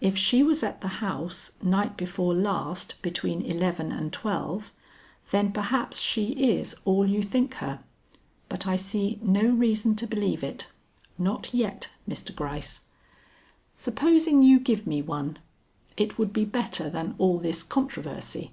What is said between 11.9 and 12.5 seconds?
Mr.